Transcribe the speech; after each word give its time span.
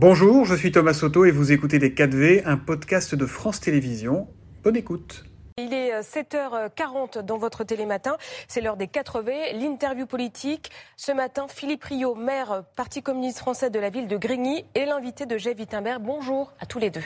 Bonjour, 0.00 0.44
je 0.44 0.54
suis 0.54 0.70
Thomas 0.70 0.94
Soto 0.94 1.24
et 1.24 1.32
vous 1.32 1.50
écoutez 1.50 1.80
Les 1.80 1.90
4V, 1.90 2.42
un 2.44 2.56
podcast 2.56 3.16
de 3.16 3.26
France 3.26 3.58
Télévisions. 3.58 4.28
Bonne 4.62 4.76
écoute. 4.76 5.24
Il 5.56 5.74
est 5.74 5.90
7h40 6.02 7.18
dans 7.22 7.36
votre 7.36 7.64
télématin. 7.64 8.16
C'est 8.46 8.60
l'heure 8.60 8.76
des 8.76 8.86
4V, 8.86 9.58
l'interview 9.58 10.06
politique. 10.06 10.70
Ce 10.96 11.10
matin, 11.10 11.46
Philippe 11.48 11.82
Rio, 11.82 12.14
maire 12.14 12.62
Parti 12.76 13.02
communiste 13.02 13.38
français 13.38 13.70
de 13.70 13.80
la 13.80 13.90
ville 13.90 14.06
de 14.06 14.16
Grigny, 14.16 14.64
et 14.76 14.84
l'invité 14.84 15.26
de 15.26 15.36
Jeff 15.36 15.58
Wittenberg. 15.58 16.00
Bonjour 16.00 16.52
à 16.60 16.66
tous 16.66 16.78
les 16.78 16.90
deux. 16.90 17.02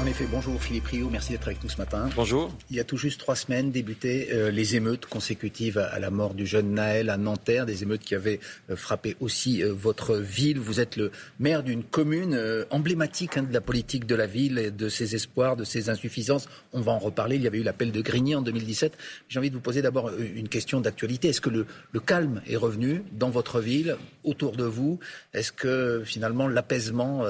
En 0.00 0.06
effet, 0.06 0.26
bonjour 0.30 0.62
Philippe 0.62 0.86
Rio, 0.86 1.10
merci 1.10 1.32
d'être 1.32 1.46
avec 1.46 1.62
nous 1.62 1.68
ce 1.68 1.76
matin. 1.76 2.08
Bonjour. 2.16 2.50
Il 2.70 2.76
y 2.76 2.80
a 2.80 2.84
tout 2.84 2.96
juste 2.96 3.20
trois 3.20 3.36
semaines 3.36 3.70
débutaient 3.70 4.28
euh, 4.32 4.50
les 4.50 4.74
émeutes 4.74 5.04
consécutives 5.04 5.76
à, 5.76 5.98
la 5.98 6.08
mort 6.08 6.32
du 6.32 6.46
jeune 6.46 6.72
Naël 6.72 7.10
à 7.10 7.18
Nanterre, 7.18 7.66
des 7.66 7.82
émeutes 7.82 8.00
qui 8.00 8.14
avaient 8.14 8.40
euh, 8.70 8.76
frappé 8.76 9.14
aussi 9.20 9.62
euh, 9.62 9.74
votre 9.74 10.16
ville. 10.16 10.58
Vous 10.58 10.80
êtes 10.80 10.96
le 10.96 11.10
maire 11.38 11.62
d'une 11.62 11.84
commune 11.84 12.64
emblématique 12.70 13.36
hein, 13.36 13.42
de 13.42 13.52
la 13.52 13.60
politique 13.60 14.06
de 14.06 14.14
la 14.14 14.26
ville, 14.26 14.56
et 14.56 14.70
de 14.70 14.88
ses 14.88 15.14
espoirs, 15.14 15.54
de 15.54 15.64
ses 15.64 15.90
insuffisances. 15.90 16.48
On 16.72 16.80
va 16.80 16.92
en 16.92 16.98
reparler. 16.98 17.36
Il 17.36 17.42
y 17.42 17.46
avait 17.46 17.58
eu 17.58 17.62
l'appel 17.62 17.92
de 17.92 18.00
Grigny 18.00 18.34
en 18.34 18.40
2017. 18.40 18.96
J'ai 19.28 19.38
envie 19.38 19.50
de 19.50 19.54
vous 19.54 19.60
poser 19.60 19.82
d'abord 19.82 20.10
une 20.18 20.48
question 20.48 20.80
d'actualité. 20.80 21.28
Est-ce 21.28 21.42
que 21.42 21.50
le, 21.50 21.66
le 21.92 22.00
calme 22.00 22.40
est 22.48 22.56
revenu 22.56 23.02
dans 23.12 23.28
votre 23.28 23.60
ville, 23.60 23.98
autour 24.24 24.56
de 24.56 24.64
vous? 24.64 24.98
Est-ce 25.34 25.52
que 25.52 26.00
finalement 26.06 26.48
l'apaisement 26.48 27.22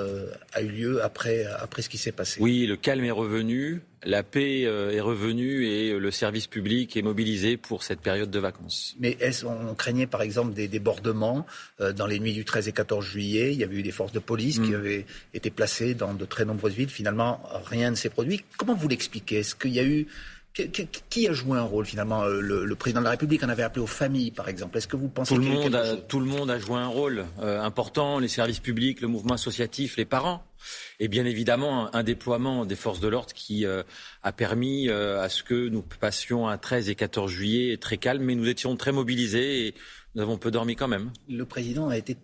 a 0.53 0.63
eu 0.63 0.69
lieu 0.69 1.03
après, 1.03 1.47
après 1.47 1.83
ce 1.83 1.89
qui 1.89 1.99
s'est 1.99 2.13
passé? 2.13 2.41
Oui, 2.41 2.60
le 2.67 2.77
calme 2.77 3.05
est 3.05 3.11
revenu, 3.11 3.83
la 4.03 4.23
paix 4.23 4.65
euh, 4.65 4.91
est 4.91 5.01
revenue 5.01 5.67
et 5.67 5.99
le 5.99 6.11
service 6.11 6.47
public 6.47 6.97
est 6.97 7.03
mobilisé 7.03 7.57
pour 7.57 7.83
cette 7.83 8.01
période 8.01 8.31
de 8.31 8.39
vacances. 8.39 8.97
Mais 8.99 9.17
est-ce 9.21 9.45
on 9.45 9.75
craignait 9.75 10.07
par 10.07 10.23
exemple 10.23 10.55
des 10.55 10.69
débordements 10.69 11.47
euh, 11.81 11.93
dans 11.93 12.07
les 12.07 12.19
nuits 12.19 12.33
du 12.33 12.45
13 12.45 12.69
et 12.69 12.73
14 12.73 13.05
juillet? 13.05 13.53
Il 13.53 13.59
y 13.59 13.65
avait 13.65 13.77
eu 13.77 13.83
des 13.83 13.91
forces 13.91 14.13
de 14.13 14.19
police 14.19 14.59
qui 14.59 14.71
mm. 14.71 14.75
avaient 14.75 15.07
été 15.35 15.51
placées 15.51 15.95
dans 15.95 16.15
de 16.15 16.25
très 16.25 16.45
nombreuses 16.45 16.75
villes. 16.75 16.89
Finalement, 16.89 17.43
rien 17.67 17.91
ne 17.91 17.97
s'est 17.97 18.11
produit. 18.11 18.43
Comment 18.57 18.75
vous 18.75 18.89
l'expliquez? 18.89 19.41
Est-ce 19.41 19.55
qu'il 19.55 19.73
y 19.73 19.81
a 19.81 19.85
eu 19.85 20.07
qui 20.53 21.29
a 21.29 21.33
joué 21.33 21.59
un 21.59 21.63
rôle 21.63 21.87
finalement 21.87 22.23
euh, 22.25 22.41
le, 22.41 22.75
président 22.75 23.01
de 23.01 23.05
la 23.05 23.11
République 23.11 23.43
en 23.45 23.49
avait 23.49 23.63
appelé 23.63 23.83
aux 23.83 23.87
familles, 23.87 24.31
par 24.31 24.49
exemple. 24.49 24.79
Est-ce 24.79 24.89
que 24.89 24.97
vous 24.97 25.09
pensez 25.09 25.35
tout 25.35 25.41
le 25.41 25.47
monde 25.47 25.75
a, 25.75 25.97
tout 25.97 26.19
le 26.19 26.27
monde 26.27 26.51
a 26.51 26.59
joué 26.59 26.77
un 26.77 26.89
rôle 26.89 27.25
euh, 27.41 27.61
important, 27.61 28.19
les 28.19 28.29
services 28.29 28.59
publics, 28.59 29.01
le 29.01 29.09
mouvement 29.09 29.35
associatif, 29.35 29.97
les 29.97 30.05
parents, 30.05 30.43
et 30.99 31.09
bien 31.09 31.25
évidemment 31.25 31.95
un 31.95 32.03
déploiement 32.03 32.67
des 32.67 32.77
forces 32.77 33.01
de 33.01 33.09
l'ordre 33.09 33.33
qui 33.33 33.65
euh, 33.65 33.83
a 34.23 34.33
permis 34.33 34.89
à 34.91 35.29
ce 35.29 35.43
que 35.43 35.69
nous 35.69 35.83
passions 35.83 36.49
un 36.49 36.59
13 36.59 36.91
et 36.91 36.95
14 36.95 37.31
juillet 37.31 37.77
très 37.77 37.97
calme, 37.97 38.25
mais 38.25 38.35
nous 38.35 38.49
étions 38.49 38.77
très 38.77 38.93
mobilisés 38.93 39.67
et 39.69 39.75
nous 40.15 40.23
avons 40.23 40.37
peu 40.37 40.51
dormi 40.51 40.75
quand 40.75 40.89
même. 40.89 41.13
Le 41.29 41.45
président 41.45 41.89
a 41.89 41.97
été 41.97 42.17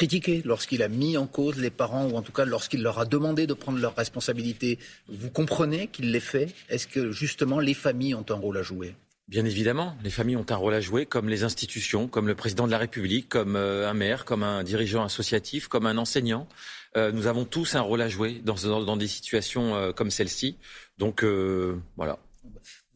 critiqué 0.00 0.40
lorsqu'il 0.46 0.82
a 0.82 0.88
mis 0.88 1.18
en 1.18 1.26
cause 1.26 1.58
les 1.58 1.68
parents 1.68 2.06
ou 2.06 2.16
en 2.16 2.22
tout 2.22 2.32
cas 2.32 2.46
lorsqu'il 2.46 2.82
leur 2.82 2.98
a 2.98 3.04
demandé 3.04 3.46
de 3.46 3.52
prendre 3.52 3.78
leurs 3.78 3.94
responsabilités. 3.94 4.78
Vous 5.08 5.28
comprenez 5.28 5.88
qu'il 5.88 6.10
l'ait 6.10 6.20
fait? 6.20 6.54
Est-ce 6.70 6.86
que 6.86 7.12
justement 7.12 7.60
les 7.60 7.74
familles 7.74 8.14
ont 8.14 8.24
un 8.30 8.34
rôle 8.34 8.56
à 8.56 8.62
jouer? 8.62 8.94
Bien 9.28 9.44
évidemment, 9.44 9.94
les 10.02 10.08
familles 10.08 10.38
ont 10.38 10.46
un 10.48 10.56
rôle 10.56 10.72
à 10.72 10.80
jouer, 10.80 11.04
comme 11.04 11.28
les 11.28 11.44
institutions, 11.44 12.08
comme 12.08 12.28
le 12.28 12.34
président 12.34 12.64
de 12.66 12.70
la 12.70 12.78
République, 12.78 13.28
comme 13.28 13.56
euh, 13.56 13.90
un 13.90 13.92
maire, 13.92 14.24
comme 14.24 14.42
un 14.42 14.62
dirigeant 14.62 15.04
associatif, 15.04 15.68
comme 15.68 15.84
un 15.84 15.98
enseignant. 15.98 16.48
Euh, 16.96 17.12
nous 17.12 17.26
avons 17.26 17.44
tous 17.44 17.74
un 17.74 17.82
rôle 17.82 18.00
à 18.00 18.08
jouer 18.08 18.40
dans, 18.42 18.56
dans, 18.64 18.96
des 18.96 19.06
situations 19.06 19.74
euh, 19.74 19.92
comme 19.92 20.10
celle-ci. 20.10 20.56
Donc 20.96 21.22
voilà. 21.98 22.18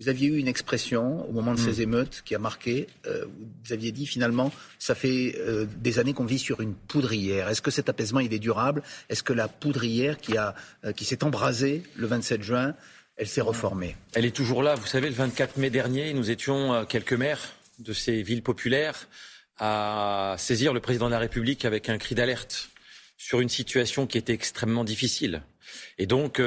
Vous 0.04 0.10
aviez 0.10 0.28
eu 0.28 0.36
une 0.36 0.48
expression 0.48 1.26
au 1.26 1.32
moment 1.32 1.54
de 1.54 1.58
ces 1.58 1.78
hmm. 1.78 1.88
émeutes 1.88 2.22
qui 2.26 2.34
a 2.34 2.38
marqué. 2.38 2.88
Euh, 3.06 3.24
vous 3.64 3.72
aviez 3.72 3.90
dit 3.90 4.04
finalement, 4.04 4.52
ça 4.78 4.94
fait 4.94 5.34
euh, 5.38 5.64
des 5.78 5.98
années 5.98 6.12
qu'on 6.12 6.26
vit 6.26 6.38
sur 6.38 6.60
une 6.60 6.74
poudrière. 6.74 7.48
Est-ce 7.48 7.62
que 7.62 7.70
cet 7.70 7.88
apaisement 7.88 8.20
il 8.20 8.34
est 8.34 8.38
durable? 8.38 8.82
Est-ce 9.08 9.22
que 9.22 9.32
la 9.32 9.48
poudrière 9.48 10.18
qui, 10.18 10.36
a, 10.36 10.54
euh, 10.84 10.92
qui 10.92 11.06
s'est 11.06 11.24
embrasée 11.24 11.84
le 11.96 12.06
27 12.06 12.42
juin, 12.42 12.74
elle 13.16 13.28
s'est 13.28 13.40
reformée? 13.40 13.96
Elle 14.12 14.26
est 14.26 14.36
toujours 14.36 14.62
là. 14.62 14.74
Vous 14.74 14.86
savez, 14.86 15.08
le 15.08 15.14
24 15.14 15.56
mai 15.56 15.70
dernier, 15.70 16.12
nous 16.12 16.30
étions 16.30 16.84
quelques 16.84 17.14
maires 17.14 17.54
de 17.78 17.94
ces 17.94 18.22
villes 18.22 18.42
populaires 18.42 19.08
à 19.58 20.34
saisir 20.36 20.74
le 20.74 20.80
président 20.80 21.06
de 21.06 21.12
la 21.12 21.18
République 21.18 21.64
avec 21.64 21.88
un 21.88 21.96
cri 21.96 22.14
d'alerte 22.14 22.68
sur 23.16 23.40
une 23.40 23.48
situation 23.48 24.06
qui 24.06 24.18
était 24.18 24.34
extrêmement 24.34 24.84
difficile. 24.84 25.40
Et 25.96 26.04
donc 26.04 26.42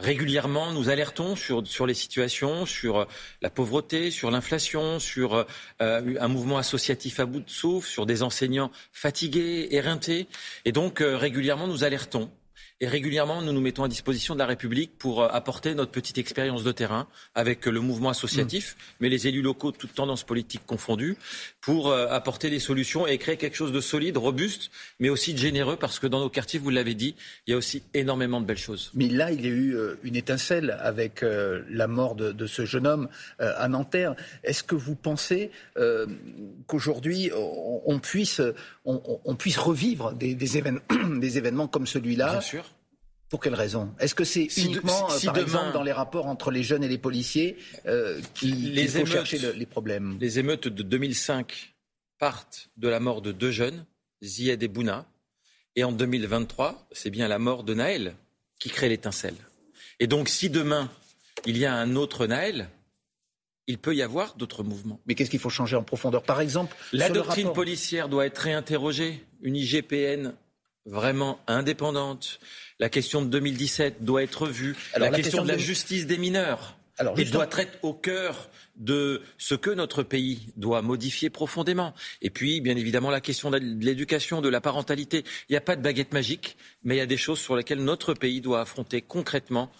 Régulièrement, 0.00 0.72
nous 0.72 0.88
alertons 0.88 1.36
sur, 1.36 1.66
sur 1.66 1.86
les 1.86 1.92
situations, 1.92 2.64
sur 2.64 3.06
la 3.42 3.50
pauvreté, 3.50 4.10
sur 4.10 4.30
l'inflation, 4.30 4.98
sur 4.98 5.34
euh, 5.34 6.14
un 6.18 6.28
mouvement 6.28 6.56
associatif 6.56 7.20
à 7.20 7.26
bout 7.26 7.40
de 7.40 7.50
souffle, 7.50 7.86
sur 7.86 8.06
des 8.06 8.22
enseignants 8.22 8.70
fatigués, 8.92 9.68
éreintés. 9.72 10.26
Et 10.64 10.72
donc, 10.72 11.02
euh, 11.02 11.18
régulièrement, 11.18 11.66
nous 11.66 11.84
alertons 11.84 12.30
et 12.82 12.88
régulièrement, 12.88 13.42
nous 13.42 13.52
nous 13.52 13.60
mettons 13.60 13.84
à 13.84 13.88
disposition 13.88 14.32
de 14.32 14.38
la 14.38 14.46
République 14.46 14.96
pour 14.96 15.22
euh, 15.22 15.28
apporter 15.30 15.74
notre 15.74 15.90
petite 15.90 16.16
expérience 16.16 16.64
de 16.64 16.72
terrain 16.72 17.08
avec 17.34 17.66
le 17.66 17.80
mouvement 17.80 18.08
associatif, 18.08 18.74
mm. 18.74 18.92
mais 19.00 19.08
les 19.10 19.28
élus 19.28 19.42
locaux, 19.42 19.70
toutes 19.70 19.94
tendances 19.94 20.24
politiques 20.24 20.64
confondues, 20.64 21.18
pour 21.60 21.90
euh, 21.90 22.06
apporter 22.08 22.48
des 22.48 22.58
solutions 22.58 23.06
et 23.06 23.18
créer 23.18 23.36
quelque 23.36 23.56
chose 23.56 23.72
de 23.72 23.82
solide, 23.82 24.16
robuste, 24.16 24.70
mais 24.98 25.10
aussi 25.10 25.34
de 25.34 25.38
généreux, 25.38 25.76
parce 25.76 25.98
que 25.98 26.06
dans 26.06 26.20
nos 26.20 26.30
quartiers, 26.30 26.58
vous 26.58 26.70
l'avez 26.70 26.94
dit, 26.94 27.16
il 27.46 27.50
y 27.50 27.54
a 27.54 27.58
aussi 27.58 27.82
énormément 27.92 28.40
de 28.40 28.46
belles 28.46 28.56
choses. 28.56 28.90
Mais 28.94 29.08
là, 29.08 29.30
il 29.30 29.42
y 29.42 29.46
a 29.46 29.50
eu 29.50 29.76
euh, 29.76 29.96
une 30.02 30.16
étincelle 30.16 30.78
avec 30.80 31.22
la 31.22 31.86
mort 31.86 32.14
de, 32.14 32.46
ce 32.46 32.64
jeune 32.64 32.86
homme 32.86 33.08
à 33.38 33.68
Nanterre. 33.68 34.14
Est-ce 34.42 34.62
que 34.62 34.74
vous 34.74 34.94
pensez 34.94 35.50
qu'aujourd'hui, 36.66 37.30
on, 37.34 37.98
puisse, 37.98 38.40
on, 38.84 39.34
puisse 39.34 39.58
revivre 39.58 40.12
des, 40.12 40.34
des, 40.34 40.62
des 41.18 41.38
événements 41.38 41.68
comme 41.68 41.86
celui-là 41.86 42.30
Bien 42.30 42.40
sûr. 42.40 42.69
Pour 43.30 43.40
quelle 43.40 43.54
raison? 43.54 43.94
Est-ce 44.00 44.16
que 44.16 44.24
c'est 44.24 44.48
uniquement, 44.58 45.08
euh, 45.10 45.18
par 45.24 45.38
exemple, 45.38 45.72
dans 45.72 45.84
les 45.84 45.92
rapports 45.92 46.26
entre 46.26 46.50
les 46.50 46.64
jeunes 46.64 46.82
et 46.82 46.88
les 46.88 46.98
policiers 46.98 47.56
euh, 47.86 48.20
qu'il 48.34 48.88
faut 48.90 49.06
chercher 49.06 49.38
les 49.38 49.66
problèmes? 49.66 50.18
Les 50.20 50.40
émeutes 50.40 50.66
de 50.66 50.82
2005 50.82 51.74
partent 52.18 52.70
de 52.76 52.88
la 52.88 52.98
mort 52.98 53.22
de 53.22 53.30
deux 53.30 53.52
jeunes, 53.52 53.86
Ziad 54.22 54.62
et 54.62 54.68
Bouna, 54.68 55.06
et 55.76 55.84
en 55.84 55.92
2023, 55.92 56.88
c'est 56.90 57.10
bien 57.10 57.28
la 57.28 57.38
mort 57.38 57.62
de 57.62 57.72
Naël 57.72 58.16
qui 58.58 58.68
crée 58.68 58.88
l'étincelle. 58.88 59.36
Et 60.00 60.08
donc, 60.08 60.28
si 60.28 60.50
demain 60.50 60.90
il 61.46 61.56
y 61.56 61.64
a 61.64 61.74
un 61.74 61.96
autre 61.96 62.26
Naël, 62.26 62.68
il 63.66 63.78
peut 63.78 63.94
y 63.94 64.02
avoir 64.02 64.34
d'autres 64.34 64.64
mouvements. 64.64 65.00
Mais 65.06 65.14
qu'est-ce 65.14 65.30
qu'il 65.30 65.38
faut 65.38 65.50
changer 65.50 65.76
en 65.76 65.84
profondeur? 65.84 66.24
Par 66.24 66.40
exemple, 66.40 66.76
la 66.92 67.08
doctrine 67.08 67.52
policière 67.52 68.08
doit 68.08 68.26
être 68.26 68.38
réinterrogée. 68.38 69.24
Une 69.42 69.56
IGPN 69.56 70.32
vraiment 70.86 71.40
indépendante. 71.46 72.40
La 72.78 72.88
question 72.88 73.22
de 73.22 73.28
2017 73.28 74.04
doit 74.04 74.22
être 74.22 74.46
vue. 74.46 74.76
la, 74.96 75.10
question, 75.10 75.42
de 75.42 75.48
la 75.48 75.58
justice 75.58 76.06
des 76.06 76.18
mineurs. 76.18 76.76
Alors, 76.98 77.14
doit 77.14 77.48
être 77.58 77.78
au 77.82 77.94
cœur 77.94 78.50
de 78.76 79.22
ce 79.38 79.54
que 79.54 79.70
notre 79.70 80.02
pays 80.02 80.52
doit 80.56 80.82
modifier 80.82 81.30
profondément. 81.30 81.94
Et 82.20 82.28
puis, 82.28 82.60
bien 82.60 82.76
évidemment, 82.76 83.10
la 83.10 83.22
question 83.22 83.50
de 83.50 83.56
l'éducation, 83.56 84.42
de 84.42 84.48
la 84.48 84.60
parentalité. 84.60 85.24
Il 85.48 85.52
n'y 85.52 85.56
a 85.56 85.62
pas 85.62 85.76
de 85.76 85.82
baguette 85.82 86.12
magique, 86.12 86.58
mais 86.82 86.96
il 86.96 86.98
y 86.98 87.02
a 87.02 87.06
des 87.06 87.16
choses 87.16 87.38
sur 87.38 87.56
lesquelles 87.56 87.82
notre 87.82 88.12
pays 88.12 88.42
doit 88.42 88.60
affronter 88.60 89.00
concrètement 89.00 89.70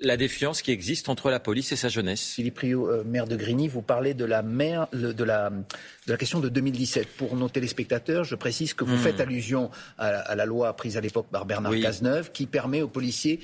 la 0.00 0.16
défiance 0.16 0.62
qui 0.62 0.70
existe 0.70 1.08
entre 1.08 1.30
la 1.30 1.40
police 1.40 1.72
et 1.72 1.76
sa 1.76 1.88
jeunesse. 1.88 2.32
Philippe 2.34 2.58
Rio, 2.58 2.88
euh, 2.88 3.02
maire 3.04 3.26
de 3.26 3.34
Grigny, 3.34 3.66
vous 3.66 3.82
parlez 3.82 4.14
de 4.14 4.24
la, 4.24 4.42
de, 4.42 5.24
la, 5.24 5.50
de 5.50 6.12
la 6.12 6.16
question 6.16 6.38
de 6.38 6.48
2017. 6.48 7.08
Pour 7.16 7.34
nos 7.34 7.48
téléspectateurs, 7.48 8.22
je 8.22 8.36
précise 8.36 8.74
que 8.74 8.84
vous 8.84 8.94
hmm. 8.94 9.00
faites 9.00 9.20
allusion 9.20 9.70
à, 9.98 10.36
la 10.36 10.46
loi 10.46 10.74
prise 10.76 10.96
à 10.96 11.00
l'époque 11.00 11.26
par 11.32 11.46
Bernard 11.46 11.72
Cazeneuve 11.80 12.30
qui 12.30 12.46
permet 12.46 12.80
aux 12.80 12.88
policiers, 12.88 13.40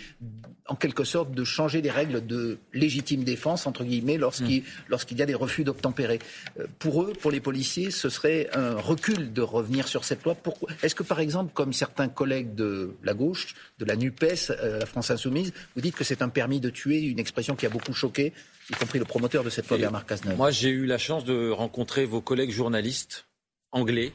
en 0.68 0.76
quelque 0.76 1.02
sorte, 1.02 1.32
de 1.32 1.42
changer 1.42 1.82
les 1.82 1.90
règles 1.90 2.24
de 2.24 2.58
légitime 2.72 3.24
défense, 3.24 3.66
entre 3.66 3.82
guillemets, 3.82 4.16
lorsqu'il 4.16 4.62
hmm. 4.62 4.66
lorsqu'il 4.88 5.18
y 5.18 5.22
a 5.22 5.26
des 5.26 5.34
refus 5.34 5.64
d'obtempérer. 5.64 6.20
Euh, 6.60 6.66
pour 6.78 7.02
eux, 7.02 7.14
pour 7.20 7.32
les 7.32 7.40
policiers, 7.40 7.90
ce 7.90 8.08
serait 8.08 8.48
un 8.52 8.76
recul 8.76 9.32
de 9.32 9.42
revenir 9.42 9.88
sur 9.88 10.04
cette 10.04 10.22
loi. 10.22 10.36
Est-ce 10.84 10.94
que, 10.94 11.02
par 11.02 11.18
exemple, 11.18 11.52
comme 11.52 11.72
certains 11.72 12.08
collègues 12.08 12.54
de 12.54 12.94
la 13.02 13.14
gauche, 13.14 13.56
de 13.80 13.84
la 13.84 13.96
NUPES, 13.96 14.50
euh, 14.50 14.78
la 14.78 14.86
France 14.86 15.10
Insoumise, 15.10 15.52
vous 15.74 15.80
dites 15.80 15.96
que 15.96 16.04
c'est 16.04 16.22
un 16.22 16.28
permis 16.44 16.60
de 16.60 16.68
tuer, 16.68 17.00
une 17.00 17.18
expression 17.18 17.56
qui 17.56 17.64
a 17.64 17.70
beaucoup 17.70 17.94
choqué, 17.94 18.34
y 18.68 18.74
compris 18.74 18.98
le 18.98 19.06
promoteur 19.06 19.42
de 19.44 19.48
cette 19.48 19.66
loi, 19.66 19.78
Bernard 19.78 20.04
Cazeneuve. 20.04 20.36
Moi, 20.36 20.50
j'ai 20.50 20.68
eu 20.68 20.84
la 20.84 20.98
chance 20.98 21.24
de 21.24 21.48
rencontrer 21.48 22.04
vos 22.04 22.20
collègues 22.20 22.50
journalistes 22.50 23.26
anglais 23.72 24.12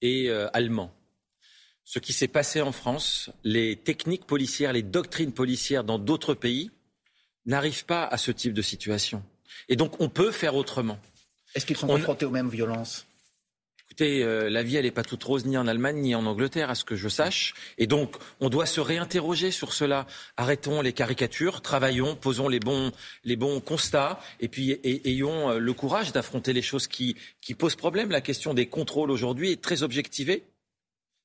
et 0.00 0.30
euh, 0.30 0.48
allemands. 0.52 0.92
Ce 1.82 1.98
qui 1.98 2.12
s'est 2.12 2.28
passé 2.28 2.60
en 2.60 2.70
France, 2.70 3.30
les 3.42 3.74
techniques 3.74 4.26
policières, 4.26 4.72
les 4.72 4.84
doctrines 4.84 5.32
policières 5.32 5.82
dans 5.82 5.98
d'autres 5.98 6.34
pays 6.34 6.70
n'arrivent 7.46 7.84
pas 7.84 8.04
à 8.04 8.16
ce 8.16 8.30
type 8.30 8.52
de 8.52 8.62
situation. 8.62 9.24
Et 9.68 9.74
donc, 9.74 10.00
on 10.00 10.08
peut 10.08 10.30
faire 10.30 10.54
autrement. 10.54 11.00
Est-ce 11.56 11.66
qu'ils 11.66 11.76
sont 11.76 11.88
confrontés 11.88 12.26
aux 12.26 12.30
mêmes 12.30 12.48
violences? 12.48 13.08
Écoutez, 13.98 14.22
euh, 14.24 14.50
la 14.50 14.62
vie, 14.62 14.76
elle 14.76 14.84
n'est 14.84 14.90
pas 14.90 15.02
toute 15.02 15.24
rose 15.24 15.46
ni 15.46 15.56
en 15.56 15.66
Allemagne 15.66 15.96
ni 15.96 16.14
en 16.14 16.26
Angleterre, 16.26 16.68
à 16.68 16.74
ce 16.74 16.84
que 16.84 16.96
je 16.96 17.08
sache. 17.08 17.54
Et 17.78 17.86
donc, 17.86 18.16
on 18.40 18.50
doit 18.50 18.66
se 18.66 18.78
réinterroger 18.78 19.50
sur 19.50 19.72
cela. 19.72 20.06
Arrêtons 20.36 20.82
les 20.82 20.92
caricatures, 20.92 21.62
travaillons, 21.62 22.14
posons 22.14 22.48
les 22.48 22.60
bons, 22.60 22.92
les 23.24 23.36
bons 23.36 23.58
constats, 23.60 24.20
et 24.38 24.48
puis 24.48 24.78
ayons 24.84 25.48
euh, 25.48 25.58
le 25.58 25.72
courage 25.72 26.12
d'affronter 26.12 26.52
les 26.52 26.60
choses 26.60 26.88
qui, 26.88 27.16
qui 27.40 27.54
posent 27.54 27.74
problème. 27.74 28.10
La 28.10 28.20
question 28.20 28.52
des 28.52 28.66
contrôles 28.66 29.10
aujourd'hui 29.10 29.52
est 29.52 29.62
très 29.62 29.82
objectivée 29.82 30.44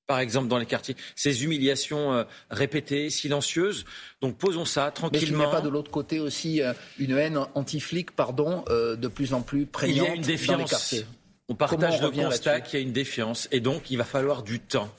par 0.08 0.20
exemple, 0.20 0.50
dans 0.50 0.58
les 0.58 0.66
quartiers. 0.66 0.98
Ces 1.16 1.46
humiliations 1.46 2.14
euh, 2.14 2.24
répétées, 2.50 3.10
silencieuses. 3.10 3.86
Donc 4.22 4.38
posons 4.38 4.66
ça 4.66 4.92
tranquillement. 4.92 5.38
Mais 5.38 5.44
il 5.44 5.48
n'y 5.48 5.54
a 5.54 5.56
pas 5.56 5.62
de 5.62 5.70
l'autre 5.70 5.92
côté 5.92 6.20
aussi 6.20 6.62
une 7.00 7.18
haine 7.18 7.40
anti-flic, 7.54 8.12
pardon, 8.12 8.64
de 8.70 9.08
plus 9.08 9.34
en 9.34 9.42
plus 9.42 9.66
prégnante 9.66 10.08
il 10.08 10.10
y 10.10 10.12
a 10.12 10.16
une 10.16 10.22
défiance. 10.22 10.58
dans 10.58 10.64
les 10.64 10.70
quartiers 10.70 11.06
on 11.52 11.56
partage 11.56 12.02
le 12.02 12.12
constat 12.12 12.62
qu'il 12.62 12.80
y 12.80 12.82
a 12.82 12.86
une 12.86 12.94
défiance 12.94 13.50
et 13.52 13.60
donc 13.60 13.92
il 13.92 13.98
va 13.98 14.06
falloir 14.06 14.42
du 14.42 14.62
temps. 14.62 14.90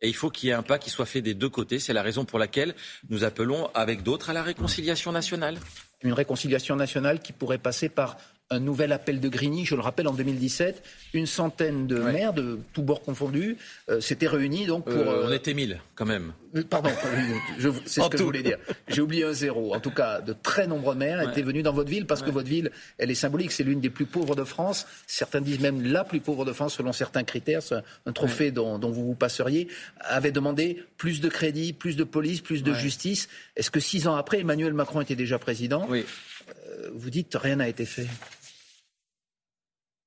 Et 0.00 0.06
il 0.06 0.14
faut 0.14 0.30
qu'il 0.30 0.48
y 0.48 0.52
ait 0.52 0.54
un 0.54 0.62
pas 0.62 0.78
qui 0.78 0.90
soit 0.90 1.06
fait 1.06 1.22
des 1.22 1.34
deux 1.34 1.48
côtés. 1.48 1.80
C'est 1.80 1.92
la 1.92 2.02
raison 2.02 2.24
pour 2.24 2.38
laquelle 2.38 2.76
nous 3.10 3.24
appelons 3.24 3.68
avec 3.74 4.04
d'autres 4.04 4.30
à 4.30 4.32
la 4.32 4.44
réconciliation 4.44 5.10
nationale. 5.10 5.58
Une 6.02 6.12
réconciliation 6.12 6.76
nationale 6.76 7.18
qui 7.18 7.32
pourrait 7.32 7.58
passer 7.58 7.88
par 7.88 8.16
un 8.50 8.60
nouvel 8.60 8.92
appel 8.92 9.20
de 9.20 9.28
Grigny. 9.28 9.64
Je 9.64 9.74
le 9.74 9.82
rappelle, 9.82 10.08
en 10.08 10.14
2017, 10.14 10.82
une 11.12 11.26
centaine 11.26 11.86
de 11.86 11.98
maires, 11.98 12.32
de 12.32 12.58
tous 12.72 12.82
bords 12.82 13.02
confondus, 13.02 13.56
euh, 13.90 14.00
s'étaient 14.00 14.26
réunis 14.26 14.66
donc 14.66 14.86
pour. 14.86 14.94
Euh, 14.94 15.26
on 15.26 15.32
était 15.32 15.52
mille, 15.52 15.80
quand 15.94 16.06
même. 16.06 16.32
Euh, 16.56 16.62
pardon, 16.68 16.90
c'est 17.84 18.00
ce 18.00 18.08
que 18.08 18.16
je 18.16 18.22
voulais 18.22 18.42
dire. 18.42 18.58
J'ai 18.88 19.02
oublié 19.02 19.24
un 19.24 19.34
zéro. 19.34 19.74
En 19.74 19.80
tout 19.80 19.90
cas, 19.90 20.20
de 20.20 20.32
très 20.32 20.66
nombreux 20.66 20.94
maires 20.94 21.20
étaient 21.28 21.42
venus 21.42 21.62
dans 21.62 21.74
votre 21.74 21.90
ville 21.90 22.06
parce 22.06 22.22
que 22.22 22.30
votre 22.30 22.48
ville, 22.48 22.70
elle 22.96 23.10
est 23.10 23.14
symbolique. 23.14 23.52
C'est 23.52 23.64
l'une 23.64 23.80
des 23.80 23.90
plus 23.90 24.06
pauvres 24.06 24.34
de 24.34 24.44
France. 24.44 24.86
Certains 25.06 25.42
disent 25.42 25.60
même 25.60 25.84
la 25.84 26.04
plus 26.04 26.20
pauvre 26.20 26.46
de 26.46 26.52
France 26.52 26.74
selon 26.74 26.92
certains 26.92 27.24
critères. 27.24 27.62
C'est 27.62 27.82
un 28.06 28.12
trophée 28.12 28.50
dont, 28.50 28.78
dont, 28.78 28.90
vous 28.90 29.04
vous 29.04 29.14
passeriez. 29.14 29.68
Avait 30.00 30.32
demandé 30.32 30.82
plus 30.96 31.20
de 31.20 31.28
crédit, 31.28 31.74
plus 31.74 31.96
de 31.96 32.04
police, 32.04 32.40
plus 32.40 32.62
de 32.62 32.72
justice. 32.72 33.28
Est-ce 33.56 33.70
que 33.70 33.80
six 33.80 34.08
ans 34.08 34.16
après, 34.16 34.40
Emmanuel 34.40 34.72
Macron 34.72 35.02
était 35.02 35.16
déjà 35.16 35.38
président? 35.38 35.86
Oui. 35.90 36.06
vous 36.94 37.10
dites 37.10 37.36
rien 37.38 37.56
n'a 37.56 37.68
été 37.68 37.84
fait 37.84 38.06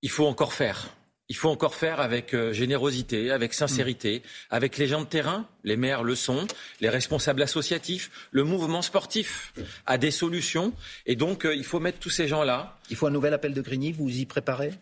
il 0.01 0.09
faut 0.09 0.25
encore 0.25 0.53
faire. 0.53 0.89
Il 1.30 1.36
faut 1.38 1.50
encore 1.50 1.75
faire 1.75 2.01
avec 2.01 2.33
euh, 2.33 2.51
générosité, 2.51 3.31
avec 3.31 3.53
sincérité, 3.53 4.21
avec 4.50 4.77
les 4.77 4.86
gens 4.86 5.00
de 5.00 5.06
terrain, 5.06 5.48
les 5.63 5.77
maires 5.77 6.03
le 6.03 6.13
sont, 6.13 6.45
les 6.81 6.89
responsables 6.89 7.42
associatifs, 7.42 8.12
le 8.31 8.44
mouvement 8.44 8.81
sportif 8.81 9.53
a 9.86 9.98
des 9.98 10.12
solutions. 10.12 10.74
Et 11.06 11.15
donc, 11.15 11.45
euh, 11.45 11.56
il 11.56 11.63
faut 11.63 11.80
mettre 11.80 12.00
tous 12.00 12.09
ces 12.09 12.27
gens-là. 12.27 12.77
Il 12.89 12.98
faut 12.98 13.07
un 13.07 13.12
nouvel 13.12 13.33
appel 13.33 13.53
de 13.53 13.62
Grigny, 13.62 13.94
vous 13.94 14.09
y 14.09 14.25
préparez? 14.25 14.74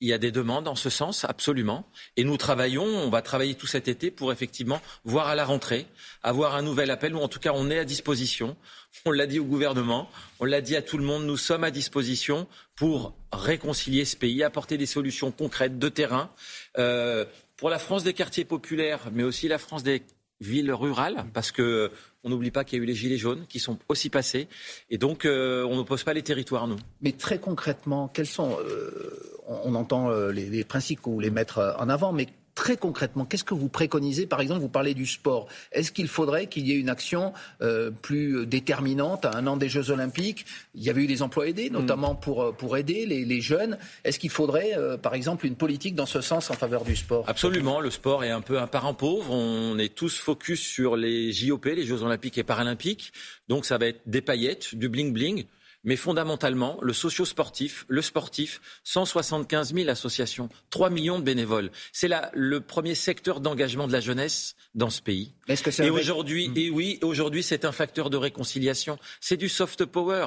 Il 0.00 0.08
y 0.08 0.12
a 0.12 0.18
des 0.18 0.32
demandes 0.32 0.66
en 0.66 0.74
ce 0.74 0.88
sens, 0.88 1.24
absolument. 1.24 1.86
Et 2.16 2.24
nous 2.24 2.36
travaillons, 2.36 2.84
on 2.84 3.10
va 3.10 3.22
travailler 3.22 3.54
tout 3.54 3.66
cet 3.66 3.86
été 3.86 4.10
pour 4.10 4.32
effectivement 4.32 4.80
voir 5.04 5.28
à 5.28 5.34
la 5.34 5.44
rentrée, 5.44 5.86
avoir 6.22 6.54
un 6.54 6.62
nouvel 6.62 6.90
appel, 6.90 7.14
ou 7.14 7.20
en 7.20 7.28
tout 7.28 7.38
cas 7.38 7.52
on 7.54 7.70
est 7.70 7.78
à 7.78 7.84
disposition. 7.84 8.56
On 9.04 9.12
l'a 9.12 9.26
dit 9.26 9.38
au 9.38 9.44
gouvernement, 9.44 10.08
on 10.40 10.46
l'a 10.46 10.60
dit 10.62 10.74
à 10.74 10.82
tout 10.82 10.98
le 10.98 11.04
monde, 11.04 11.24
nous 11.24 11.36
sommes 11.36 11.64
à 11.64 11.70
disposition 11.70 12.46
pour 12.76 13.14
réconcilier 13.32 14.04
ce 14.04 14.16
pays, 14.16 14.42
apporter 14.42 14.78
des 14.78 14.86
solutions 14.86 15.30
concrètes 15.30 15.78
de 15.78 15.88
terrain. 15.88 16.30
Euh, 16.78 17.24
pour 17.56 17.68
la 17.68 17.78
France 17.78 18.04
des 18.04 18.14
quartiers 18.14 18.46
populaires, 18.46 19.10
mais 19.12 19.22
aussi 19.22 19.46
la 19.46 19.58
France 19.58 19.82
des 19.82 20.02
villes 20.40 20.72
rurales, 20.72 21.24
parce 21.34 21.52
que 21.52 21.90
on 22.22 22.30
n'oublie 22.30 22.50
pas 22.50 22.64
qu'il 22.64 22.78
y 22.78 22.80
a 22.80 22.84
eu 22.84 22.86
les 22.86 22.94
gilets 22.94 23.16
jaunes 23.16 23.46
qui 23.48 23.58
sont 23.58 23.78
aussi 23.88 24.10
passés, 24.10 24.48
et 24.90 24.98
donc 24.98 25.24
euh, 25.24 25.64
on 25.64 25.76
n'oppose 25.76 26.04
pas 26.04 26.14
les 26.14 26.22
territoires, 26.22 26.66
nous. 26.66 26.78
Mais 27.00 27.12
très 27.12 27.38
concrètement, 27.38 28.08
quels 28.08 28.26
sont 28.26 28.56
euh, 28.60 29.40
on, 29.46 29.74
entend 29.74 30.10
euh, 30.10 30.30
les, 30.30 30.48
les, 30.48 30.64
principes 30.64 31.06
ou 31.06 31.20
les 31.20 31.30
mettre 31.30 31.76
en 31.78 31.88
avant, 31.88 32.12
mais 32.12 32.26
très 32.60 32.76
concrètement, 32.76 33.24
qu'est-ce 33.24 33.42
que 33.42 33.54
vous 33.54 33.70
préconisez 33.70 34.26
Par 34.26 34.42
exemple, 34.42 34.60
vous 34.60 34.68
parlez 34.68 34.92
du 34.92 35.06
sport. 35.06 35.48
Est-ce 35.72 35.90
qu'il 35.90 36.08
faudrait 36.08 36.46
qu'il 36.46 36.66
y 36.66 36.72
ait 36.72 36.78
une 36.78 36.90
action 36.90 37.32
euh, 37.62 37.90
plus 37.90 38.44
déterminante 38.44 39.24
à 39.24 39.34
un 39.34 39.46
an 39.46 39.56
des 39.56 39.70
Jeux 39.70 39.90
Olympiques? 39.90 40.44
Il 40.74 40.82
y 40.82 40.90
avait 40.90 41.04
eu 41.04 41.06
des 41.06 41.22
emplois 41.22 41.48
aidés, 41.48 41.70
notamment 41.70 42.14
pour, 42.14 42.42
euh, 42.42 42.52
pour 42.52 42.76
aider 42.76 43.06
les, 43.06 43.24
les 43.24 43.40
jeunes. 43.40 43.78
Est-ce 44.04 44.18
qu'il 44.18 44.28
faudrait, 44.28 44.76
euh, 44.76 44.98
par 44.98 45.14
exemple, 45.14 45.46
une 45.46 45.56
politique 45.56 45.94
dans 45.94 46.04
ce 46.04 46.20
sens 46.20 46.50
en 46.50 46.54
faveur 46.54 46.84
du 46.84 46.96
sport? 46.96 47.24
Absolument. 47.28 47.80
Le 47.80 47.90
sport 47.90 48.24
est 48.24 48.30
un 48.30 48.42
peu 48.42 48.58
un 48.58 48.66
parent 48.66 48.92
pauvre. 48.92 49.32
On 49.32 49.78
est 49.78 49.94
tous 49.94 50.18
focus 50.18 50.60
sur 50.60 50.96
les 50.96 51.32
JOP, 51.32 51.64
les 51.64 51.86
Jeux 51.86 52.02
Olympiques 52.02 52.36
et 52.36 52.44
Paralympiques. 52.44 53.14
Donc 53.48 53.64
ça 53.64 53.78
va 53.78 53.86
être 53.86 54.02
des 54.04 54.20
paillettes, 54.20 54.74
du 54.74 54.90
bling-bling 54.90 55.46
mais 55.84 55.96
fondamentalement, 55.96 56.78
le 56.82 56.92
socio-sportif, 56.92 57.84
le 57.88 58.02
sportif, 58.02 58.60
175 58.84 59.74
000 59.74 59.88
associations, 59.88 60.48
3 60.70 60.90
millions 60.90 61.18
de 61.18 61.24
bénévoles. 61.24 61.70
C'est 61.92 62.10
le 62.32 62.60
premier 62.60 62.94
secteur 62.94 63.40
d'engagement 63.40 63.86
de 63.86 63.92
la 63.92 64.00
jeunesse 64.00 64.56
dans 64.74 64.90
ce 64.90 65.00
pays. 65.02 65.32
Est-ce 65.48 65.62
que 65.62 65.82
et 65.82 65.90
aujourd'hui, 65.90 66.48
mmh. 66.48 66.56
et 66.56 66.70
oui, 66.70 66.98
aujourd'hui, 67.02 67.42
c'est 67.42 67.64
un 67.64 67.72
facteur 67.72 68.10
de 68.10 68.16
réconciliation. 68.16 68.98
C'est 69.20 69.36
du 69.36 69.48
soft 69.48 69.84
power. 69.84 70.26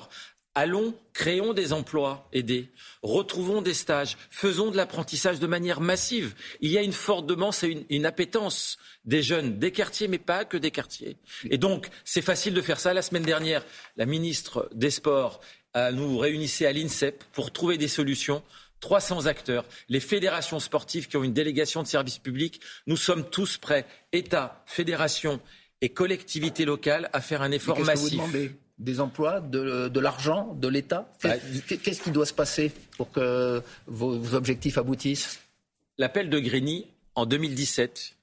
Allons, 0.55 0.93
créons 1.13 1.53
des 1.53 1.73
emplois 1.73 2.29
aidés, 2.31 2.69
retrouvons 3.01 3.63
des 3.63 3.73
stages, 3.73 4.17
faisons 4.29 4.69
de 4.69 4.77
l'apprentissage 4.77 5.39
de 5.39 5.47
manière 5.47 5.81
massive. 5.81 6.35
Il 6.61 6.69
y 6.69 6.77
a 6.77 6.83
une 6.83 6.93
forte 6.93 7.25
demande 7.25 7.55
et 7.63 7.67
une, 7.67 7.85
une, 7.89 8.05
appétence 8.05 8.77
des 9.03 9.23
jeunes, 9.23 9.57
des 9.57 9.71
quartiers, 9.71 10.07
mais 10.07 10.19
pas 10.19 10.45
que 10.45 10.57
des 10.57 10.69
quartiers. 10.69 11.17
Et 11.49 11.57
donc, 11.57 11.89
c'est 12.05 12.21
facile 12.21 12.53
de 12.53 12.61
faire 12.61 12.79
ça. 12.79 12.93
La 12.93 13.01
semaine 13.01 13.23
dernière, 13.23 13.65
la 13.97 14.05
ministre 14.05 14.69
des 14.75 14.91
Sports 14.91 15.41
a 15.73 15.91
nous 15.91 16.19
réunissait 16.19 16.67
à 16.67 16.71
l'INSEP 16.71 17.23
pour 17.31 17.51
trouver 17.51 17.79
des 17.79 17.87
solutions. 17.87 18.43
300 18.79 19.25
acteurs, 19.27 19.65
les 19.87 20.01
fédérations 20.01 20.59
sportives 20.59 21.07
qui 21.07 21.15
ont 21.17 21.23
une 21.23 21.33
délégation 21.33 21.81
de 21.81 21.87
service 21.87 22.19
public, 22.19 22.59
nous 22.85 22.97
sommes 22.97 23.27
tous 23.29 23.57
prêts, 23.57 23.85
État, 24.11 24.61
fédération 24.65 25.39
et 25.81 25.89
collectivités 25.89 26.65
locales, 26.65 27.09
à 27.13 27.21
faire 27.21 27.41
un 27.41 27.51
effort 27.51 27.79
massif 27.79 28.19
des 28.79 28.99
emplois, 28.99 29.39
de, 29.39 29.99
l'argent, 29.99 30.53
de 30.55 30.67
l'État 30.67 31.11
Qu'est-ce 31.21 32.01
qui 32.01 32.11
doit 32.11 32.25
se 32.25 32.33
passer 32.33 32.71
pour 32.97 33.11
que 33.11 33.61
vos, 33.87 34.33
objectifs 34.33 34.77
aboutissent? 34.77 35.39
L'appel 35.97 36.29
de 36.29 36.39
Grigny, 36.39 36.87
en 37.15 37.25
2017, 37.25 38.15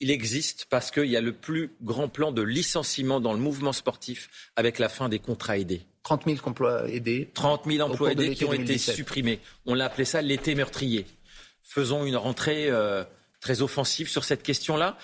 il 0.00 0.10
existe 0.10 0.66
parce 0.70 0.90
qu'il 0.90 1.06
y 1.06 1.16
a 1.16 1.20
le 1.20 1.32
plus 1.32 1.70
grand 1.82 2.08
plan 2.08 2.32
de 2.32 2.42
licenciement 2.42 3.20
dans 3.20 3.32
le 3.32 3.38
mouvement 3.38 3.72
sportif 3.72 4.50
avec 4.56 4.78
la 4.78 4.88
fin 4.88 5.08
des 5.08 5.18
contrats 5.18 5.58
aidés. 5.58 5.82
30 6.02 6.24
000 6.26 6.38
emplois 6.44 6.90
aidés 6.90 7.30
30 7.32 7.62
000 7.66 7.88
emplois 7.88 8.12
aidés 8.12 8.34
qui 8.34 8.44
ont 8.44 8.52
été 8.52 8.78
supprimés. 8.78 9.38
On 9.66 9.74
l'a 9.74 9.84
appelé 9.84 10.04
ça 10.04 10.20
l'été 10.20 10.54
meurtrier. 10.54 11.06
Faisons 11.62 12.04
une 12.04 12.16
rentrée 12.16 12.68
euh, 12.68 13.04
très 13.40 13.62
offensive 13.62 14.08
sur 14.08 14.24
cette 14.24 14.42
question-là. 14.42 14.98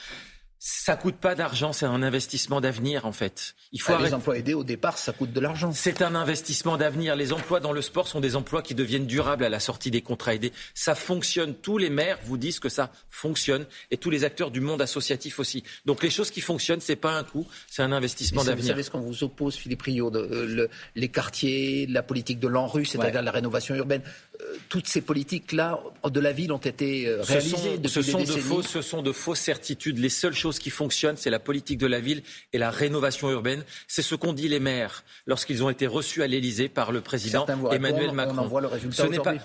Ça 0.61 0.97
coûte 0.97 1.17
pas 1.17 1.37
d'argent, 1.37 1.73
c'est 1.73 1.87
un 1.87 2.03
investissement 2.03 2.61
d'avenir 2.61 3.07
en 3.07 3.13
fait. 3.13 3.55
Il 3.71 3.81
faut 3.81 3.93
ah, 3.97 4.03
Les 4.03 4.13
emplois 4.13 4.39
aidés 4.39 4.55
au 4.55 4.65
départ, 4.65 4.99
ça 4.99 5.13
coûte 5.13 5.33
de 5.33 5.39
l'argent. 5.39 5.71
C'est 5.73 6.03
un 6.03 6.17
investissement 6.17 6.77
d'avenir. 6.77 7.15
Les 7.15 7.33
emplois 7.33 7.61
dans 7.61 7.71
le 7.71 7.81
sport 7.81 8.09
sont 8.09 8.19
des 8.19 8.35
emplois 8.35 8.61
qui 8.63 8.75
deviennent 8.75 9.07
durables 9.07 9.45
à 9.45 9.49
la 9.49 9.61
sortie 9.61 9.93
des 9.93 10.03
contrats 10.03 10.35
aidés. 10.35 10.53
Ça 10.75 10.97
fonctionne. 10.97 11.55
Tous 11.55 11.79
les 11.79 11.91
maires 11.91 12.19
vous 12.25 12.37
disent 12.39 12.59
que 12.59 12.69
ça 12.69 12.91
fonctionne 13.09 13.67
et 13.93 13.97
tous 13.97 14.11
les 14.11 14.25
acteurs 14.25 14.51
du 14.51 14.61
monde 14.61 14.83
associatif 14.83 15.39
aussi. 15.39 15.63
Donc 15.87 16.03
les 16.03 16.11
choses 16.11 16.31
qui 16.33 16.41
fonctionnent, 16.41 16.81
c'est 16.81 16.97
pas 16.97 17.13
un 17.13 17.23
coût, 17.23 17.47
c'est 17.69 17.83
un 17.83 17.93
investissement 17.93 18.43
d'avenir. 18.43 18.65
Vous 18.65 18.69
savez 18.71 18.83
ce 18.83 18.91
qu'on 18.91 19.01
vous 19.01 19.23
oppose, 19.23 19.55
Philippe 19.55 19.83
Rio, 19.83 20.11
de, 20.11 20.19
euh, 20.19 20.69
les 20.97 21.09
quartiers, 21.09 21.87
la 21.87 22.03
politique 22.03 22.41
de 22.41 22.49
l'ANRU, 22.49 22.85
c'est-à-dire 22.85 23.23
la 23.23 23.31
rénovation 23.31 23.77
urbaine. 23.77 24.03
Euh, 24.41 24.48
toutes 24.69 24.87
ces 24.87 25.01
politiques-là 25.01 25.81
de 26.05 26.21
la 26.21 26.33
ville 26.33 26.53
ont 26.53 26.59
été 26.59 27.07
euh, 27.07 27.23
réalisées 27.23 27.81
ce 27.87 28.03
sont, 28.03 28.19
de 28.19 28.27
fausses, 28.27 28.69
ce 28.69 28.83
sont 28.83 29.03
de 29.03 29.13
fausses 29.13 29.41
certitudes. 29.41 29.99
Les 29.99 30.09
seules 30.09 30.35
choses 30.35 30.59
qui 30.59 30.71
fonctionnent, 30.71 31.17
c'est 31.17 31.31
la 31.31 31.39
politique 31.39 31.79
de 31.79 31.87
la 31.87 32.01
ville 32.01 32.23
et 32.53 32.59
la 32.59 32.71
rénovation 32.71 33.31
urbaine. 33.31 33.65
C'est 33.87 34.03
ce 34.03 34.15
qu'ont 34.15 34.33
dit 34.33 34.49
les 34.49 34.61
maires 34.61 35.05
lorsqu'ils 35.27 35.65
ont 35.65 35.71
été 35.71 35.87
reçus 35.87 36.23
à 36.23 36.27
l'Élysée 36.27 36.69
par 36.69 36.93
le 36.93 37.01
président 37.01 37.47
Emmanuel 37.71 38.13
Macron. 38.13 38.49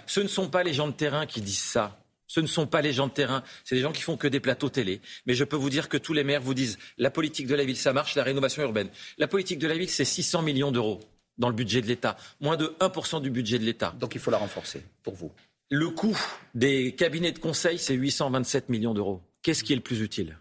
ce 0.06 0.20
ne 0.20 0.28
sont 0.28 0.50
pas 0.50 0.64
les 0.64 0.74
gens 0.74 0.88
de 0.88 0.94
terrain 0.94 1.26
qui 1.26 1.42
disent 1.42 1.58
ça. 1.60 2.00
Ce 2.28 2.40
ne 2.40 2.48
sont 2.48 2.66
pas 2.66 2.82
les 2.82 2.94
gens 2.94 3.08
de 3.08 3.12
terrain, 3.12 3.44
c'est 3.64 3.76
des 3.76 3.82
gens 3.82 3.92
qui 3.92 4.02
font 4.02 4.18
que 4.18 4.28
des 4.28 4.40
plateaux 4.40 4.70
télé. 4.70 5.02
Mais 5.28 5.36
je 5.36 5.44
peux 5.44 5.56
vous 5.56 5.70
dire 5.70 5.88
que 5.88 5.98
tous 5.98 6.14
les 6.14 6.24
maires 6.24 6.42
vous 6.42 6.56
disent 6.56 6.80
la 6.98 7.12
politique 7.12 7.46
de 7.48 7.54
la 7.54 7.64
ville, 7.64 7.78
ça 7.78 7.94
marche, 7.94 8.16
la 8.16 8.24
rénovation 8.24 8.64
urbaine. 8.64 8.90
La 9.20 9.28
politique 9.28 9.60
de 9.60 9.68
la 9.68 9.78
ville, 9.78 9.90
c'est 9.90 10.06
600 10.06 10.42
millions 10.42 10.72
d'euros 10.72 11.00
dans 11.38 11.50
le 11.50 11.56
budget 11.56 11.82
de 11.82 11.88
l'État, 11.88 12.18
moins 12.40 12.58
de 12.58 12.76
1% 12.80 13.22
du 13.22 13.30
budget 13.30 13.60
de 13.60 13.64
l'État. 13.64 13.96
Donc 14.00 14.16
il 14.16 14.22
faut 14.22 14.32
la 14.32 14.38
renforcer, 14.38 14.84
pour 15.04 15.16
vous. 15.16 15.32
Le 15.70 15.90
coût 15.90 16.18
des 16.54 16.94
cabinets 16.94 17.32
de 17.32 17.40
conseil, 17.40 17.80
c'est 17.80 17.96
827 17.96 18.70
millions 18.70 18.94
d'euros. 18.94 19.22
Qu'est-ce 19.42 19.64
qui 19.64 19.74
est 19.74 19.78
le 19.78 19.82
plus 19.82 20.02
utile? 20.02 20.38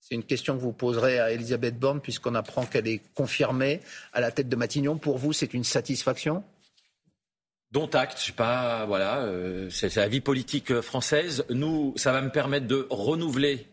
C'est 0.00 0.14
une 0.14 0.24
question 0.24 0.56
que 0.56 0.62
vous 0.62 0.72
poserez 0.72 1.18
à 1.18 1.32
Elisabeth 1.32 1.78
Borne, 1.78 2.00
puisqu'on 2.00 2.34
apprend 2.34 2.64
qu'elle 2.64 2.88
est 2.88 3.02
confirmée 3.14 3.80
à 4.12 4.20
la 4.20 4.30
tête 4.30 4.48
de 4.48 4.56
Matignon. 4.56 4.98
Pour 4.98 5.18
vous, 5.18 5.32
c'est 5.32 5.52
une 5.52 5.64
satisfaction? 5.64 6.42
Dont 7.70 7.88
acte, 7.88 8.18
je 8.18 8.26
sais 8.26 8.32
pas, 8.32 8.86
voilà, 8.86 9.18
euh, 9.18 9.70
c'est 9.70 9.94
la 9.96 10.08
vie 10.08 10.20
politique 10.20 10.80
française. 10.80 11.44
Nous, 11.50 11.92
ça 11.96 12.10
va 12.12 12.22
me 12.22 12.30
permettre 12.30 12.66
de 12.66 12.86
renouveler 12.90 13.68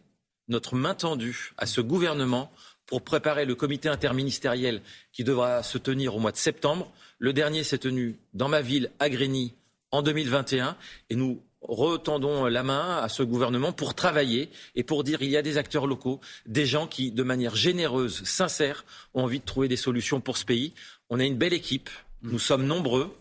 notre 0.47 0.75
main 0.75 0.93
tendue 0.93 1.53
à 1.57 1.65
ce 1.65 1.81
gouvernement 1.81 2.51
pour 2.87 3.03
préparer 3.03 3.45
le 3.45 3.53
comité 3.53 3.89
interministériel 3.89 4.81
qui 5.11 5.23
devra 5.23 5.61
se 5.61 5.77
tenir 5.77 6.15
au 6.15 6.19
mois 6.19 6.31
de 6.31 6.37
septembre. 6.37 6.91
Le 7.19 7.33
dernier 7.33 7.63
s'est 7.63 7.77
tenu 7.77 8.17
dans 8.33 8.47
ma 8.47 8.61
ville, 8.61 8.91
à 8.99 9.09
Grigny, 9.09 9.53
en 9.91 10.01
2021, 10.01 10.75
et 11.09 11.15
nous 11.15 11.41
retendons 11.61 12.45
la 12.45 12.63
main 12.63 12.97
à 12.97 13.09
ce 13.09 13.23
gouvernement 13.23 13.71
pour 13.71 13.93
travailler 13.93 14.49
et 14.75 14.83
pour 14.83 15.03
dire 15.03 15.21
il 15.21 15.29
y 15.29 15.37
a 15.37 15.41
des 15.41 15.57
acteurs 15.57 15.87
locaux, 15.87 16.21
des 16.45 16.65
gens 16.65 16.87
qui, 16.87 17.11
de 17.11 17.23
manière 17.23 17.55
généreuse, 17.55 18.23
sincère, 18.23 18.85
ont 19.13 19.23
envie 19.23 19.39
de 19.39 19.45
trouver 19.45 19.67
des 19.67 19.77
solutions 19.77 20.21
pour 20.21 20.37
ce 20.37 20.45
pays. 20.45 20.73
On 21.09 21.19
a 21.19 21.25
une 21.25 21.37
belle 21.37 21.53
équipe, 21.53 21.89
nous 22.21 22.39
sommes 22.39 22.65
nombreux. 22.65 23.15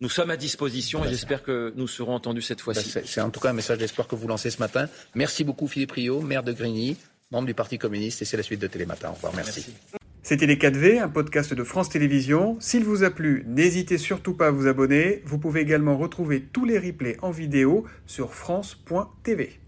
Nous 0.00 0.08
sommes 0.08 0.30
à 0.30 0.36
disposition 0.36 1.04
et 1.04 1.08
j'espère 1.08 1.44
que 1.44 1.72
nous 1.76 1.86
serons 1.86 2.16
entendus 2.16 2.42
cette 2.42 2.60
fois-ci. 2.60 2.90
Bah, 2.92 3.02
c'est 3.04 3.20
en 3.20 3.30
tout 3.30 3.38
cas 3.38 3.50
un 3.50 3.52
message 3.52 3.78
d'espoir 3.78 4.08
que 4.08 4.16
vous 4.16 4.26
lancez 4.26 4.50
ce 4.50 4.58
matin. 4.58 4.88
Merci 5.14 5.44
beaucoup 5.44 5.68
Philippe 5.68 5.92
Rio, 5.92 6.20
maire 6.22 6.42
de 6.42 6.50
Grigny, 6.50 6.96
membre 7.32 7.46
du 7.46 7.54
Parti 7.54 7.78
communiste 7.78 8.22
et 8.22 8.24
c'est 8.24 8.36
la 8.36 8.42
suite 8.42 8.60
de 8.60 8.66
Télématin. 8.68 9.08
Au 9.08 9.14
revoir, 9.14 9.32
merci. 9.34 9.74
C'était 10.22 10.46
Les 10.46 10.56
4V, 10.56 11.00
un 11.00 11.08
podcast 11.08 11.52
de 11.52 11.64
France 11.64 11.88
Télévisions. 11.88 12.56
S'il 12.60 12.84
vous 12.84 13.02
a 13.02 13.10
plu, 13.10 13.44
n'hésitez 13.48 13.98
surtout 13.98 14.34
pas 14.34 14.48
à 14.48 14.50
vous 14.52 14.68
abonner. 14.68 15.22
Vous 15.24 15.38
pouvez 15.38 15.60
également 15.60 15.96
retrouver 15.96 16.42
tous 16.42 16.64
les 16.64 16.78
replays 16.78 17.16
en 17.22 17.32
vidéo 17.32 17.84
sur 18.06 18.32
France.tv. 18.32 19.61